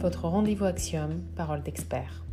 votre 0.00 0.28
rendez-vous 0.28 0.64
Axiom, 0.64 1.20
parole 1.36 1.62
d'expert. 1.62 2.24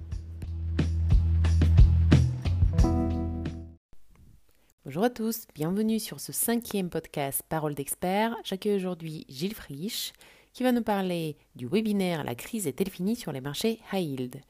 Bonjour 4.85 5.03
à 5.03 5.09
tous, 5.09 5.47
bienvenue 5.53 5.99
sur 5.99 6.21
ce 6.21 6.31
cinquième 6.31 6.89
podcast 6.89 7.43
Parole 7.49 7.75
d'expert. 7.75 8.37
J'accueille 8.45 8.77
aujourd'hui 8.77 9.25
Gilles 9.27 9.53
Frisch 9.53 10.13
qui 10.53 10.63
va 10.63 10.71
nous 10.71 10.81
parler 10.81 11.35
du 11.57 11.67
webinaire 11.67 12.23
La 12.23 12.35
crise 12.35 12.67
est-elle 12.67 12.89
finie 12.89 13.17
sur 13.17 13.33
les 13.33 13.41
marchés 13.41 13.81
high 13.91 14.01
yield. 14.01 14.41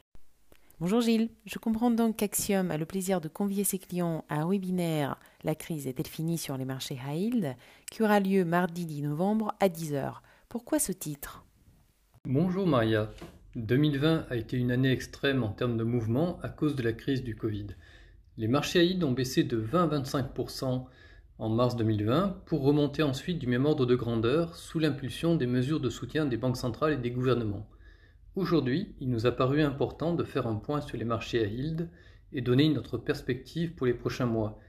Bonjour 0.80 1.02
Gilles, 1.02 1.32
je 1.46 1.58
comprends 1.58 1.90
donc 1.90 2.18
qu'Axiom 2.18 2.70
a 2.70 2.78
le 2.78 2.86
plaisir 2.86 3.20
de 3.20 3.30
convier 3.30 3.64
ses 3.64 3.80
clients 3.80 4.26
à 4.30 4.42
un 4.42 4.48
webinaire 4.48 5.20
La 5.44 5.56
crise 5.56 5.88
est-elle 5.88 6.06
finie 6.06 6.38
sur 6.38 6.56
les 6.56 6.66
marchés 6.66 7.00
high 7.04 7.20
yield 7.20 7.56
qui 7.90 8.04
aura 8.04 8.20
lieu 8.20 8.46
mardi 8.46 8.86
10 8.86 9.02
novembre 9.02 9.56
à 9.60 9.70
10h. 9.70 10.18
Pourquoi 10.50 10.78
ce 10.78 10.92
titre? 10.92 11.47
Bonjour 12.30 12.68
Maria. 12.68 13.10
2020 13.56 14.26
a 14.30 14.36
été 14.36 14.58
une 14.58 14.70
année 14.72 14.92
extrême 14.92 15.44
en 15.44 15.54
termes 15.54 15.78
de 15.78 15.86
mouvement 15.86 16.40
à 16.44 16.50
cause 16.50 16.76
de 16.76 16.84
la 16.84 16.92
crise 16.92 17.24
du 17.24 17.38
Covid. 17.38 17.68
Les 18.36 18.50
marchés 18.50 18.86
yield 18.86 19.02
ont 19.06 19.14
baissé 19.14 19.46
de 19.46 19.56
20 19.56 19.84
à 19.84 20.00
25% 20.02 20.88
en 21.40 21.50
mars 21.50 21.78
2020 21.78 22.42
pour 22.46 22.64
remonter 22.64 23.02
ensuite 23.02 23.40
du 23.40 23.48
même 23.48 23.66
ordre 23.66 23.86
de 23.86 23.96
grandeur 23.96 24.58
sous 24.58 24.78
l'impulsion 24.78 25.38
des 25.38 25.48
mesures 25.48 25.80
de 25.80 25.90
soutien 25.90 26.26
des 26.26 26.36
banques 26.36 26.58
centrales 26.58 26.92
et 26.92 26.98
des 26.98 27.12
gouvernements. 27.12 27.66
Aujourd'hui, 28.36 28.94
il 29.00 29.10
nous 29.10 29.26
a 29.26 29.32
paru 29.32 29.62
important 29.62 30.14
de 30.14 30.26
faire 30.26 30.48
un 30.48 30.56
point 30.56 30.82
sur 30.82 30.98
les 30.98 31.06
marchés 31.06 31.42
à 31.42 31.48
yield 31.48 31.90
et 32.34 32.42
donner 32.42 32.68
notre 32.68 32.98
perspective 32.98 33.74
pour 33.74 33.88
les 33.88 33.94
prochains 33.94 34.26
mois. 34.26 34.60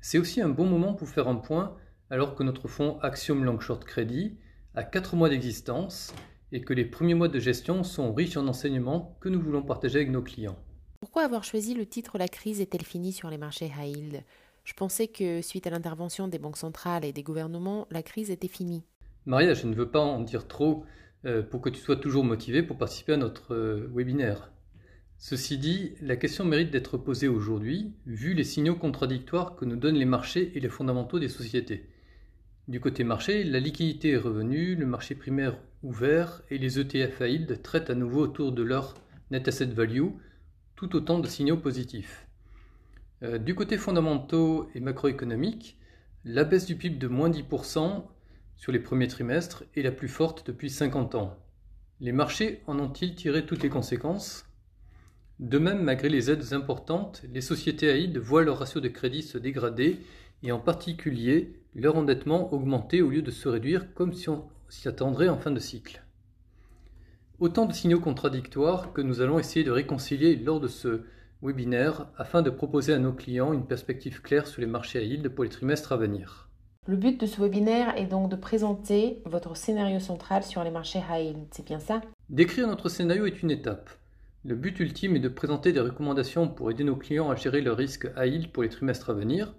C'est 0.00 0.16
aussi 0.16 0.40
un 0.40 0.48
bon 0.48 0.64
moment 0.64 0.94
pour 0.94 1.10
faire 1.10 1.28
un 1.28 1.36
point 1.36 1.76
alors 2.08 2.34
que 2.34 2.42
notre 2.42 2.68
fonds 2.68 2.98
Axiom 3.00 3.44
Long 3.44 3.60
Short 3.60 3.84
Credit 3.84 4.38
a 4.74 4.82
4 4.82 5.14
mois 5.14 5.28
d'existence 5.28 6.14
et 6.52 6.60
que 6.60 6.74
les 6.74 6.84
premiers 6.84 7.14
mois 7.14 7.28
de 7.28 7.38
gestion 7.38 7.82
sont 7.82 8.12
riches 8.12 8.36
en 8.36 8.46
enseignements 8.46 9.16
que 9.20 9.28
nous 9.28 9.40
voulons 9.40 9.62
partager 9.62 9.96
avec 9.96 10.10
nos 10.10 10.22
clients. 10.22 10.58
Pourquoi 11.00 11.24
avoir 11.24 11.42
choisi 11.42 11.74
le 11.74 11.86
titre 11.86 12.18
La 12.18 12.28
crise 12.28 12.60
est-elle 12.60 12.84
finie 12.84 13.12
sur 13.12 13.30
les 13.30 13.38
marchés 13.38 13.72
high 13.76 13.96
yield 13.96 14.22
Je 14.64 14.74
pensais 14.74 15.08
que 15.08 15.42
suite 15.42 15.66
à 15.66 15.70
l'intervention 15.70 16.28
des 16.28 16.38
banques 16.38 16.58
centrales 16.58 17.04
et 17.04 17.12
des 17.12 17.22
gouvernements, 17.22 17.88
la 17.90 18.02
crise 18.02 18.30
était 18.30 18.48
finie. 18.48 18.84
Maria, 19.26 19.54
je 19.54 19.66
ne 19.66 19.74
veux 19.74 19.90
pas 19.90 20.00
en 20.00 20.20
dire 20.20 20.46
trop 20.46 20.84
euh, 21.24 21.42
pour 21.42 21.60
que 21.60 21.70
tu 21.70 21.80
sois 21.80 21.96
toujours 21.96 22.24
motivé 22.24 22.62
pour 22.62 22.76
participer 22.76 23.14
à 23.14 23.16
notre 23.16 23.54
euh, 23.54 23.90
webinaire. 23.94 24.52
Ceci 25.18 25.56
dit, 25.56 25.92
la 26.00 26.16
question 26.16 26.44
mérite 26.44 26.72
d'être 26.72 26.98
posée 26.98 27.28
aujourd'hui, 27.28 27.94
vu 28.06 28.34
les 28.34 28.42
signaux 28.42 28.74
contradictoires 28.74 29.54
que 29.54 29.64
nous 29.64 29.76
donnent 29.76 29.98
les 29.98 30.04
marchés 30.04 30.50
et 30.56 30.60
les 30.60 30.68
fondamentaux 30.68 31.20
des 31.20 31.28
sociétés. 31.28 31.88
Du 32.68 32.78
côté 32.78 33.02
marché, 33.02 33.42
la 33.42 33.58
liquidité 33.58 34.10
est 34.10 34.18
revenue, 34.18 34.76
le 34.76 34.86
marché 34.86 35.16
primaire 35.16 35.58
ouvert 35.82 36.42
et 36.48 36.58
les 36.58 36.78
ETF 36.78 37.20
à 37.20 37.26
yield 37.26 37.60
traitent 37.60 37.90
à 37.90 37.96
nouveau 37.96 38.20
autour 38.20 38.52
de 38.52 38.62
leur 38.62 38.94
net 39.32 39.48
asset 39.48 39.66
value, 39.66 40.10
tout 40.76 40.94
autant 40.94 41.18
de 41.18 41.26
signaux 41.26 41.56
positifs. 41.56 42.28
Euh, 43.24 43.38
du 43.38 43.56
côté 43.56 43.78
fondamentaux 43.78 44.70
et 44.76 44.80
macroéconomique, 44.80 45.76
la 46.24 46.44
baisse 46.44 46.66
du 46.66 46.76
PIB 46.76 46.98
de 46.98 47.08
moins 47.08 47.30
10% 47.30 48.04
sur 48.54 48.70
les 48.70 48.78
premiers 48.78 49.08
trimestres 49.08 49.64
est 49.74 49.82
la 49.82 49.90
plus 49.90 50.08
forte 50.08 50.46
depuis 50.46 50.70
50 50.70 51.16
ans. 51.16 51.36
Les 51.98 52.12
marchés 52.12 52.62
en 52.68 52.78
ont-ils 52.78 53.16
tiré 53.16 53.44
toutes 53.44 53.64
les 53.64 53.70
conséquences? 53.70 54.46
De 55.40 55.58
même, 55.58 55.82
malgré 55.82 56.08
les 56.08 56.30
aides 56.30 56.52
importantes, 56.52 57.22
les 57.32 57.40
sociétés 57.40 57.88
AID 57.88 58.18
voient 58.18 58.44
leur 58.44 58.60
ratio 58.60 58.80
de 58.80 58.86
crédit 58.86 59.22
se 59.22 59.38
dégrader 59.38 59.98
et 60.42 60.52
en 60.52 60.58
particulier 60.58 61.54
leur 61.74 61.96
endettement 61.96 62.52
augmenter 62.52 63.02
au 63.02 63.10
lieu 63.10 63.22
de 63.22 63.30
se 63.30 63.48
réduire 63.48 63.94
comme 63.94 64.12
si 64.12 64.28
on 64.28 64.44
s'y 64.68 64.88
attendrait 64.88 65.28
en 65.28 65.38
fin 65.38 65.50
de 65.50 65.58
cycle. 65.58 66.02
Autant 67.38 67.66
de 67.66 67.72
signaux 67.72 68.00
contradictoires 68.00 68.92
que 68.92 69.00
nous 69.00 69.20
allons 69.20 69.38
essayer 69.38 69.64
de 69.64 69.70
réconcilier 69.70 70.36
lors 70.36 70.60
de 70.60 70.68
ce 70.68 71.02
webinaire 71.42 72.06
afin 72.16 72.40
de 72.42 72.50
proposer 72.50 72.92
à 72.92 72.98
nos 72.98 73.12
clients 73.12 73.52
une 73.52 73.66
perspective 73.66 74.22
claire 74.22 74.46
sur 74.46 74.60
les 74.60 74.66
marchés 74.66 74.98
à 74.98 75.02
yield 75.02 75.28
pour 75.28 75.44
les 75.44 75.50
trimestres 75.50 75.92
à 75.92 75.96
venir. 75.96 76.48
Le 76.86 76.96
but 76.96 77.20
de 77.20 77.26
ce 77.26 77.40
webinaire 77.40 77.96
est 77.96 78.06
donc 78.06 78.30
de 78.30 78.36
présenter 78.36 79.22
votre 79.24 79.56
scénario 79.56 80.00
central 80.00 80.42
sur 80.42 80.64
les 80.64 80.70
marchés 80.70 81.00
high 81.10 81.26
yield, 81.26 81.46
c'est 81.50 81.66
bien 81.66 81.78
ça? 81.78 82.00
Décrire 82.28 82.68
notre 82.68 82.88
scénario 82.88 83.26
est 83.26 83.42
une 83.42 83.50
étape. 83.50 83.90
Le 84.44 84.56
but 84.56 84.78
ultime 84.80 85.16
est 85.16 85.20
de 85.20 85.28
présenter 85.28 85.72
des 85.72 85.80
recommandations 85.80 86.48
pour 86.48 86.70
aider 86.70 86.82
nos 86.82 86.96
clients 86.96 87.30
à 87.30 87.36
gérer 87.36 87.60
leurs 87.60 87.76
risques 87.76 88.08
high 88.16 88.32
yield 88.32 88.52
pour 88.52 88.62
les 88.64 88.68
trimestres 88.68 89.10
à 89.10 89.14
venir. 89.14 89.54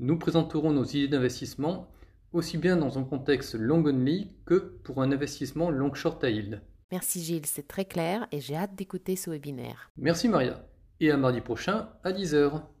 Nous 0.00 0.16
présenterons 0.16 0.72
nos 0.72 0.84
idées 0.84 1.08
d'investissement 1.08 1.88
aussi 2.32 2.58
bien 2.58 2.76
dans 2.76 2.98
un 2.98 3.04
contexte 3.04 3.54
long 3.54 3.84
only 3.84 4.28
que 4.44 4.78
pour 4.84 5.02
un 5.02 5.10
investissement 5.10 5.70
long 5.70 5.92
short 5.92 6.22
high 6.22 6.34
yield. 6.34 6.62
Merci 6.92 7.22
Gilles, 7.22 7.46
c'est 7.46 7.66
très 7.66 7.84
clair 7.84 8.26
et 8.30 8.40
j'ai 8.40 8.56
hâte 8.56 8.74
d'écouter 8.74 9.16
ce 9.16 9.30
webinaire. 9.30 9.90
Merci 9.96 10.28
Maria 10.28 10.64
et 11.00 11.10
à 11.10 11.16
mardi 11.16 11.40
prochain 11.40 11.88
à 12.04 12.12
10h. 12.12 12.62